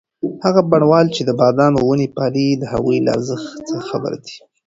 [0.43, 4.35] هغه بڼوال چې د بادامو ونې پالي د هغوی له ارزښت څخه خبر دی.